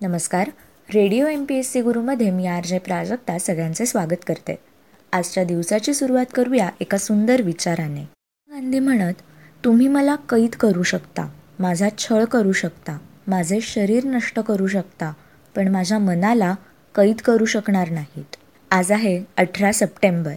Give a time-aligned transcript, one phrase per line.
[0.00, 0.48] नमस्कार.
[0.94, 4.54] Radio M P S C गुरुमध्ये मी R J Prajakta सगळ्यांचे स्वागत करते.
[5.12, 8.02] आजच्या दिवसाची सुरुवात करूया एका सुंदर विचाराने.
[8.48, 9.20] गांधी म्हणत
[9.64, 11.28] तुम्ही मला कैद करू शकता
[11.58, 15.12] माझा छळ करू शकता माझे शरीर नष्ट करू शकता
[15.56, 16.54] पण माझ्या मनाला
[16.94, 18.36] कैद करू शकणार नाहीत.
[18.70, 20.34] आज आहे अठरा सप्टेंबर.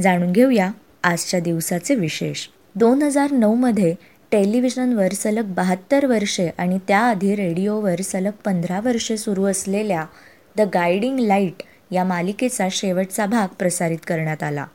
[0.00, 0.70] जाणून घेऊया
[1.04, 2.46] आजच्या दिवसाचे विशेष.
[2.74, 3.94] दोन हजार नऊमध्ये
[4.36, 10.04] टेलिव्हिजनवर सलग बहात्तर वर्षे आणि त्याआधी रेडिओवर सलग पंधरा वर्षे सुरू असलेल्या
[10.56, 14.66] द गायडिंग लाइट या मालिकेचा शेवटचा भाग प्रसारित करण्यात आला.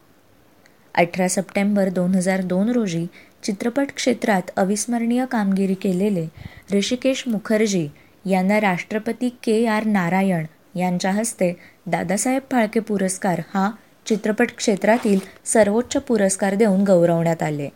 [0.95, 3.05] अठरा सप्टेंबर दोन हजार दोन रोजी
[3.43, 6.25] चित्रपट क्षेत्रात अविस्मरणीय कामगिरी केलेले
[6.73, 7.87] ऋषिकेश मुखर्जी
[8.25, 11.53] यांना राष्ट्रपती के आर नारायण यांच्या हस्ते
[11.85, 13.69] दादासाहेब फाळके पुरस्कार हा
[14.05, 17.69] चित्रपट क्षेत्रातील सर्वोच्च पुरस्कार देऊन गौरवण्यात आले.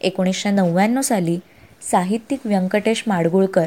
[0.00, 1.38] एकोणीसशे नव्याण्णव साली
[1.90, 3.64] साहित्यिक व्यंकटेश माडगुळकर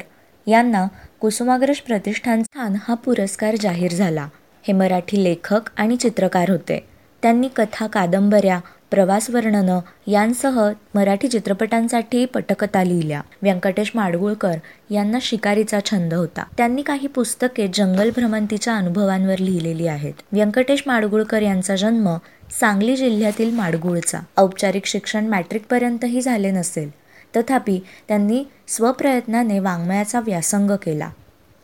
[0.48, 0.88] यांना
[1.20, 4.28] कुसुमाग्रज प्रतिष्ठान स्थान हा पुरस्कार जाहीर झाला.
[4.68, 6.88] हे मराठी लेखक आणि चित्रकार होते.
[7.22, 8.60] त्यांनी कथा कादंबऱ्या
[8.92, 13.22] प्रवास वर्णनं यांसह मराठी चित्रपटांसाठी पटकथा लिहिल्या.
[13.42, 14.56] व्यंकटेश माडगुळकर
[14.90, 16.44] यांना शिकारीचा छंद होता.
[16.58, 20.14] त्यांनी काही पुस्तके जंगल भ्रमंतीच्या अनुभवांवर लिहिलेली आहेत.
[20.32, 22.18] व्यंकटेश माडगुळकर यांचा जन्म
[22.60, 24.20] सांगली जिल्ह्यातील माडगुळचा.
[24.38, 26.90] औपचारिक शिक्षण मॅट्रिकपर्यंतही झाले नसेल.
[27.38, 31.10] तथापि त्यांनी स्वप्रयत्नाने वाङ्मयाचा व्यासंग केला.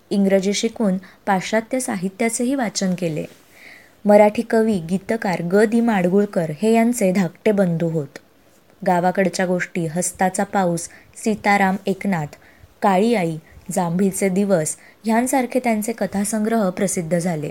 [0.09, 3.25] इंग्रजी शिकून पाश्चात्य साहित्याचेही वाचन केले.
[4.05, 5.55] मराठी कवी गीतकार ग.
[5.55, 5.81] दी.
[5.81, 8.17] माडगुळकर हे यांचे धाकटे बंधू होत.
[8.87, 12.35] गावाकडच्या गोष्टी हस्ताचा पाऊस सीताराम एकनाथ
[12.81, 13.37] काळी आई
[13.71, 17.49] जांभीचे दिवस ह्यांसारखे त्यांचे कथासंग्रह प्रसिद्ध झाले.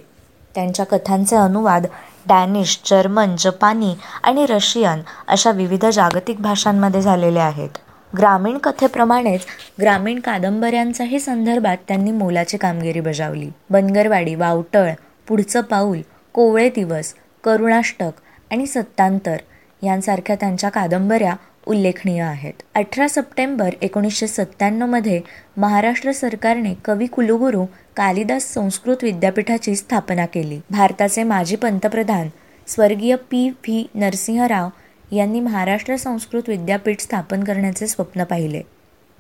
[0.55, 1.87] त्यांच्या कथांचे अनुवाद
[2.29, 7.79] डॅनिश जर्मन जपानी आणि रशियन अशा विविध जागतिक भाषांमध्ये झालेले आहेत.
[8.13, 9.47] ग्रामीण कथेप्रमाणेच
[9.81, 13.49] ग्रामीण कादंबऱ्यांचाही संदर्भात त्यांनी मोलाची कामगिरी बजावली.
[13.71, 14.91] बनगरवाडी वावटळ
[15.29, 16.01] पुढचं पाऊल
[16.35, 18.11] कोवळे दिवस करुणाष्टक
[18.51, 19.37] आणि सत्तांतर
[19.83, 21.35] यांसारख्या त्यांच्या कादंबऱ्या
[21.69, 22.63] उल्लेखनीय आहेत.
[22.75, 25.21] अठरा सप्टेंबर एकोणीसशे सत्त्याण्णवमध्ये
[25.57, 27.65] महाराष्ट्र सरकारने कवी कुलगुरू
[27.97, 30.61] कालिदास संस्कृत विद्यापीठाची स्थापना केली.
[30.71, 32.29] भारताचे माजी पंतप्रधान
[32.67, 34.69] स्वर्गीय पी व्ही नरसिंहराव
[35.13, 38.63] यांनी महाराष्ट्र संस्कृत विद्यापीठ स्थापन करण्याचे स्वप्न पाहिले.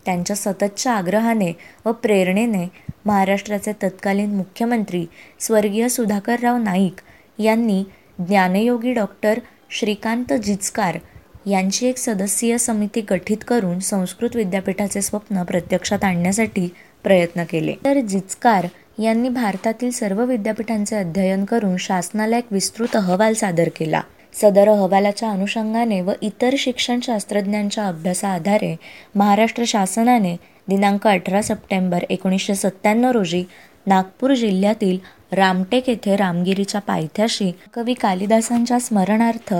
[0.04, 1.52] त्यांच्या सततच्या आग्रहाने
[1.86, 2.66] व प्रेरणेने
[3.06, 5.06] महाराष्ट्राचे तत्कालीन मुख्यमंत्री
[5.40, 7.00] स्वर्गीय सुधाकरराव नाईक
[7.40, 7.82] यांनी
[8.18, 9.38] ज्ञानयोगी डॉक्टर
[9.70, 10.98] श्रीकांत जिचकार
[11.46, 16.68] यांची एक सदस्यीय समिती गठीत करून संस्कृत विद्यापीठाचे स्वप्न प्रत्यक्षात आणण्यासाठी
[17.04, 17.74] प्रयत्न केले.
[17.84, 18.66] तर जिचकार
[18.98, 24.00] यांनी भारतातील सर्व विद्यापीठांचे अध्ययन करून शासनाला एक विस्तृत अहवाल सादर केला.
[24.34, 28.74] सदर अहवालाच्या अनुषंगाने व इतर शिक्षण शास्त्रज्ञांच्या अभ्यासाआधारे
[29.14, 30.36] महाराष्ट्र शासनाने
[30.68, 33.44] दिनांक अठरा सप्टेंबर एकोणीसशे सत्त्याण्णव रोजी
[33.86, 34.98] नागपूर जिल्ह्यातील
[35.32, 39.54] रामटेक येथे रामगिरीच्या पायथ्याशी कवी कालिदासांच्या स्मरणार्थ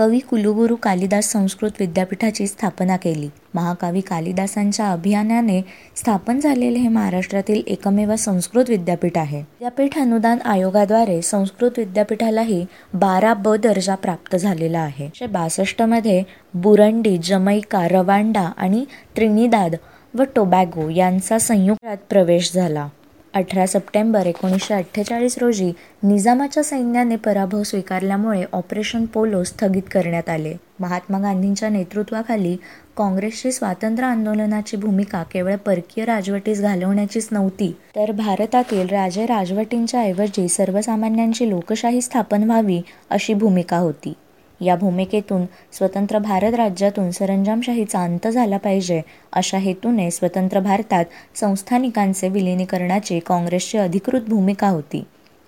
[0.00, 3.28] कवी कुलगुरू कालिदास संस्कृत विद्यापीठाची स्थापना केली.
[3.54, 5.62] महाकवी कालिदासांच्या अभियानाने
[5.96, 9.38] स्थापन झालेले हे महाराष्ट्रातील एकमेव संस्कृत विद्यापीठ आहे.
[9.38, 15.04] विद्यापीठ अनुदान आयोगाद्वारे संस्कृत विद्यापीठालाही बारा ब दर्जा प्राप्त झालेला आहे.
[15.04, 16.22] एकशे बासष्टमध्ये
[16.54, 18.84] बुरंडी जमैका रवांडा आणि
[19.16, 19.74] त्रिनिदाद
[20.14, 22.88] व टोबॅगो यांचा संयुक्त प्रवेश झाला.
[23.34, 25.70] अठरा सप्टेंबर एकोणीसशे अठ्ठेचाळीस रोजी
[26.02, 30.54] निजामाच्या सैन्याने पराभव स्वीकारल्यामुळे ऑपरेशन पोलो स्थगित करण्यात आले.
[30.80, 32.56] महात्मा गांधींच्या नेतृत्वाखाली
[32.96, 41.48] काँग्रेसची स्वातंत्र्य आंदोलनाची भूमिका केवळ परकीय राजवटीस घालवण्याचीच नव्हती तर भारतातील राजे राजवटींच्या ऐवजी सर्वसामान्यांची
[41.50, 42.80] लोकशाही स्थापन व्हावी
[43.10, 44.12] अशी भूमिका होती.
[44.60, 49.00] या भूमिकेतून स्वतंत्र भारत राज्यातून सरंजामशाहीचा अंत झाला पाहिजे
[49.32, 51.04] अशा हेतूने स्वतंत्र भारतात
[51.34, 55.02] संस्थानिकांचे विलिनीकरणाची काँग्रेसची अधिकृत भूमिका होती.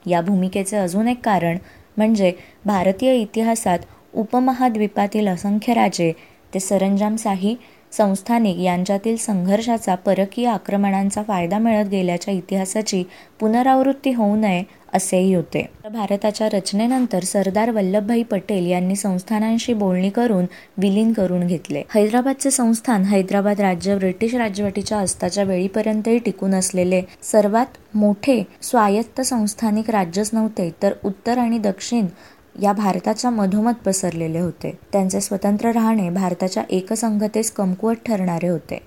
[0.06, 1.58] या भूमिकेचे अजून एक कारण
[1.96, 2.32] म्हणजे
[2.66, 3.78] भारतीय इतिहासात
[4.14, 6.12] उपमहाद्वीपातील असंख्य राजे
[6.54, 7.56] ते सरंजामशाही
[7.92, 13.02] संस्थानिक यांच्यातील संघर्षाचा परकीय आक्रमणांचा फायदा मिळत गेल्याच्या इतिहासाची
[13.40, 14.62] पुनरावृत्ती होऊ नये
[14.94, 15.64] असेही होते.
[15.92, 20.46] भारताच्या रचनेनंतर सरदार वल्लभभाई पटेल यांनी संस्थानांशी बोलणी करून
[20.78, 21.82] विलीन करून घेतले.
[21.94, 30.30] हैदराबादचे संस्थान हैदराबाद राज्य ब्रिटिश राजवटीच्या अस्ताच्या वेळीपर्यंतही टिकून असलेले सर्वात मोठे स्वायत्त संस्थानिक राज्यच
[30.32, 32.06] नव्हते तर उत्तर आणि दक्षिण
[32.54, 34.78] या भारताच्या मधोमध पसरलेले होते.
[34.92, 38.78] त्यांचे स्वतंत्र राहणे भारताच्या एकसंघतेस कमकुवत ठरणारे होते.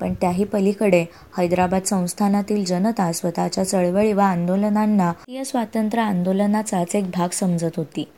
[0.00, 1.04] पण त्याही पलीकडे
[1.38, 5.12] हैदराबाद संस्थानातील जनता स्वतःच्या चळवळी व आंदोलनांना
[5.44, 8.08] स्वातंत्र्य आंदोलनाचाच एक भाग समजत होती.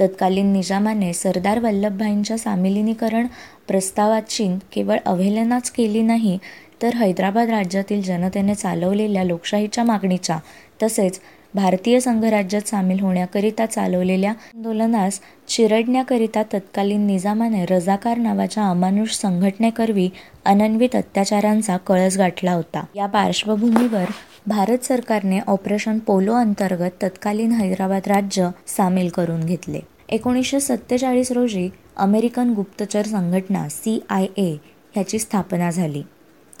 [0.00, 3.26] तत्कालीन निजामाने सरदार वल्लभभाईंच्या सामिलीनीकरण
[3.68, 6.38] प्रस्तावाची केवळ अवहेलनाच केली नाही
[6.82, 10.38] तर हैदराबाद राज्यातील जनतेने चालवलेल्या लोकशाहीच्या मागणीच्या
[10.82, 11.20] तसेच
[11.54, 20.08] भारतीय संघराज्यात सामील होण्याकरिता चालवलेल्या आंदोलनास चिरडण्याकरिता तत्कालीन निजामाने रजाकार नावाच्या अमानुष संघटनेकरवी
[20.44, 22.84] अनन्वित अत्याचारांचा कळस गाठला होता.
[22.96, 24.04] या पार्श्वभूमीवर
[24.46, 29.80] भारत सरकारने ऑपरेशन पोलो अंतर्गत तत्कालीन हैदराबाद राज्य सामील करून घेतले.
[30.08, 34.52] एकोणीसशे सत्तेचाळीस रोजी अमेरिकन गुप्तचर संघटना सी आय ए
[34.94, 36.02] ह्याची स्थापना झाली.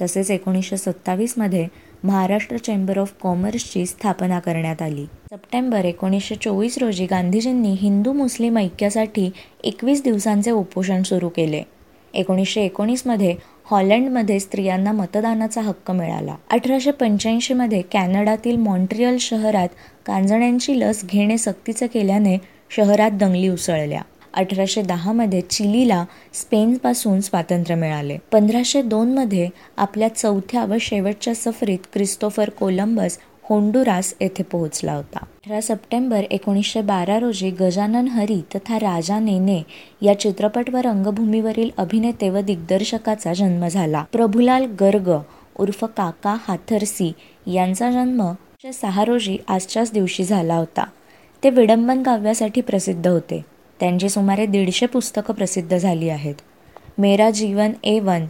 [0.02, 1.68] तसेच एकोणीसशे सत्तावीसमध्ये
[2.04, 5.04] महाराष्ट्र चेंबर ऑफ कॉमर्सची स्थापना करण्यात आली.
[5.04, 9.30] सप्टेंबर एकोणीसशे चोवीस रोजी गांधीजींनी हिंदू मुस्लिम ऐक्यासाठी
[9.64, 11.62] एकवीस दिवसांचे उपोषण सुरू केले.
[12.14, 13.34] एकोणीसशे एकोणीसमध्ये
[13.70, 16.36] हॉलंडमध्ये स्त्रियांना मतदानाचा हक्क मिळाला.
[16.50, 19.68] अठराशे पंच्याऐंशीमध्ये कॅनडातील मॉन्ट्रियल शहरात
[20.06, 22.38] कांजण्यांची लस घेणे सक्तीचं केल्याने
[22.70, 24.02] शहरात दंगली उसळल्या.
[24.34, 26.04] अठराशे दहामध्ये चिलीला
[26.34, 28.18] स्पेनपासून स्वातंत्र्य मिळाले.
[28.32, 35.18] पंधराशे दोनमध्ये आपल्या चौथ्या व शेवटच्या सफरीत क्रिस्तोफर कोलंबस होंडुरास येथे पोहोचला होता.
[35.18, 39.62] अठरा सप्टेंबर एकोणीसशे बारा रोजी गजानन हरी तथा राजा नेने
[40.02, 44.04] या चित्रपट व रंगभूमीवरील अभिनेते व दिग्दर्शकाचा जन्म झाला.
[44.12, 45.12] प्रभुलाल गर्ग
[45.58, 47.12] उर्फ काका हाथरसी
[47.46, 48.32] यांचा जन्म
[48.74, 50.84] सहा रोजी आजच्याच दिवशी झाला होता.
[51.44, 53.44] ते विडंबन काव्यासाठी प्रसिद्ध होते.
[53.80, 56.34] त्यांची सुमारे दीडशे पुस्तकं प्रसिद्ध झाली आहेत.
[56.98, 58.26] मेरा जीवन ए वन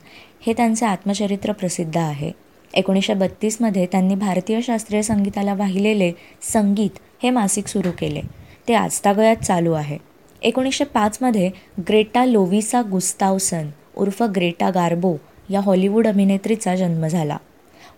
[0.47, 2.33] हे त्यांचे आत्मचरित्र प्रसिद्ध आहे.
[2.75, 6.13] एकोणीसशे बत्तीसमध्ये त्यांनी भारतीय शास्त्रीय संगीताला वाहिलेले
[6.43, 6.91] संगीत
[7.23, 8.21] हे मासिक सुरू केले.
[8.69, 9.99] ते आजतागयात चालू आहे.
[10.43, 15.17] एकोणीसशे पाचमध्ये ग्रेटा लोविसा गुस्तावसन उर्फ ग्रेटा गार्बो
[15.51, 17.37] या हॉलिवूड अभिनेत्रीचा जन्म झाला.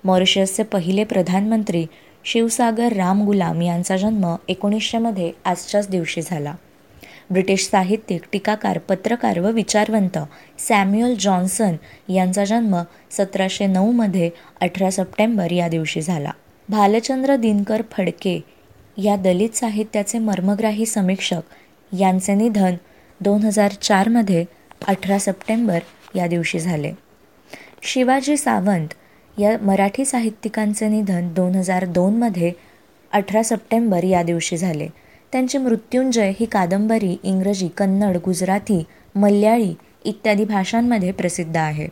[0.05, 1.87] मॉरिशसचे पहिले प्रधानमंत्री
[2.25, 6.55] शिवसागर राम गुलाम यांचा जन्म एकोणीसशेमध्ये आजच्याच दिवशी झाला.
[7.31, 10.19] ब्रिटिश साहित्यिक टीकाकार पत्रकार व विचारवंत
[10.59, 11.77] सॅम्युअल जॉन्सन
[12.12, 14.31] यांचा जन्म सतराशे नऊमध्ये
[14.61, 16.31] अठरा सप्टेंबर या दिवशी झाला.
[16.69, 18.41] भालचंद्र दिनकर फडके
[18.97, 22.75] या दलित साहित्याचे मर्मग्राही समीक्षक यांचे निधन
[23.21, 24.44] दोन हजार चारमध्ये
[24.88, 25.79] अठरा सप्टेंबर
[26.15, 26.93] या दिवशी झाले.
[27.82, 28.88] शिवाजी सावंत
[29.38, 32.53] या मराठी साहित्यिकांचे निधन दोन हजार दोनमध्ये
[33.12, 34.88] अठरा सप्टेंबर या दिवशी झाले.
[35.32, 38.82] त्यांची मृत्युंजय ही कादंबरी इंग्रजी कन्नड गुजराती
[39.15, 39.75] मल्याळी
[40.05, 41.88] इत्यादी भाषांमध्ये प्रसिद्ध आहे.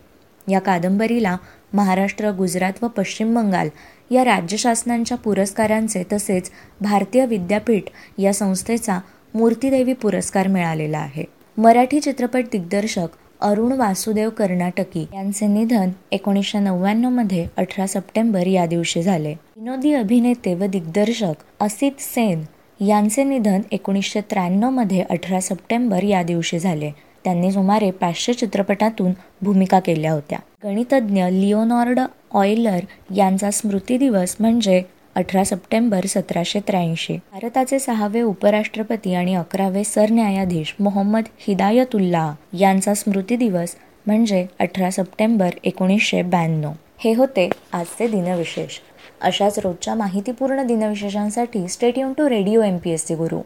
[0.49, 1.37] या कादंबरीला
[1.73, 3.69] महाराष्ट्र गुजरात व पश्चिम बंगाल
[4.11, 6.51] या राज्यशासनांच्या पुरस्कारांचे तसेच
[6.81, 7.83] भारतीय विद्यापीठ
[8.19, 8.99] या संस्थेचा
[9.35, 11.25] मूर्तिदेवी पुरस्कार मिळालेला आहे.
[11.59, 13.09] मराठी चित्रपट दिग्दर्शक
[13.41, 19.33] अरुण वासुदेव कर्नाटकी यांचे निधन एकोणीसशे नव्याण्णवमध्ये अठरा सप्टेंबर या दिवशी झाले.
[19.33, 22.45] विनोदी अभिनेते व दिग्दर्शक असित सेन
[22.81, 26.91] यांचे निधन एकोणीसशे त्र्याण्णवमध्ये अठरा सप्टेंबर या दिवशी झाले.
[27.25, 30.39] त्यांनी सुमारे पाचशे चित्रपटातून भूमिका केल्या होत्या.
[30.65, 32.01] गणितज्ञ लिओनॉर्ड
[32.33, 32.79] ऑयलर
[33.17, 34.83] यांचा स्मृती दिवस म्हणजे
[35.15, 37.17] अठरा सप्टेंबर सतराशे त्र्याऐंशी.
[37.33, 43.75] भारताचे सहावे उपराष्ट्रपती आणि अकरावे सरन्यायाधीश मोहम्मद हिदायतुल्ला यांचा स्मृती दिवस
[44.07, 46.73] म्हणजे अठरा सप्टेंबर एकोणीसशे ब्याण्णव.
[46.99, 48.79] हे होते आजचे दिनविशेष.
[49.21, 53.41] अशाच रोजच्या माहितीपूर्ण दिनविशेषांसाठी stay युन to radio M P S C Guru.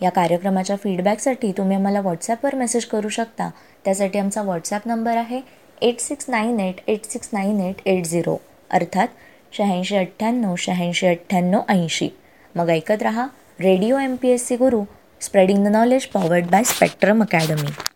[0.00, 3.48] या कार्यक्रमाच्या फीडबॅकसाठी तुम्ही आम्हाला व्हॉट्सॲपवर मेसेज करू शकता.
[3.84, 5.40] त्यासाठी आमचा व्हॉट्सॲप नंबर आहे
[5.82, 8.36] eight six nine eight eight six nine eight eight zero
[8.70, 9.08] अर्थात
[9.52, 12.08] शहाऐंशी अठ्ठ्याण्णव शहाऐंशी अठ्ठ्याण्णव ऐंशी.
[12.54, 13.26] मग ऐकत रहा
[13.60, 14.82] radio M P S C Guru
[15.20, 17.87] spreading the knowledge powered by Spectrum Academy